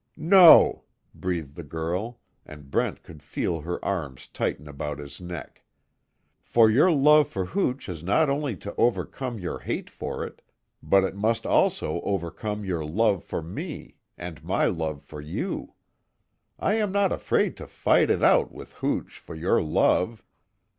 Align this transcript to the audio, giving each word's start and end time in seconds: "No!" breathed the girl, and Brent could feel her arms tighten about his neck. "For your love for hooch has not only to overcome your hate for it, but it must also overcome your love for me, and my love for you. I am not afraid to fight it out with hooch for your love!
"No!" 0.17 0.85
breathed 1.13 1.53
the 1.53 1.61
girl, 1.61 2.19
and 2.43 2.71
Brent 2.71 3.03
could 3.03 3.21
feel 3.21 3.61
her 3.61 3.77
arms 3.85 4.25
tighten 4.25 4.67
about 4.67 4.97
his 4.97 5.21
neck. 5.21 5.63
"For 6.41 6.71
your 6.71 6.91
love 6.91 7.27
for 7.29 7.45
hooch 7.45 7.85
has 7.85 8.03
not 8.03 8.27
only 8.27 8.55
to 8.55 8.73
overcome 8.77 9.37
your 9.37 9.59
hate 9.59 9.91
for 9.91 10.25
it, 10.25 10.41
but 10.81 11.03
it 11.03 11.13
must 11.15 11.45
also 11.45 12.01
overcome 12.01 12.65
your 12.65 12.83
love 12.83 13.23
for 13.23 13.43
me, 13.43 13.93
and 14.17 14.43
my 14.43 14.65
love 14.65 15.03
for 15.03 15.21
you. 15.21 15.75
I 16.57 16.77
am 16.77 16.91
not 16.91 17.11
afraid 17.11 17.55
to 17.57 17.67
fight 17.67 18.09
it 18.09 18.23
out 18.23 18.51
with 18.51 18.73
hooch 18.77 19.19
for 19.19 19.35
your 19.35 19.61
love! 19.61 20.23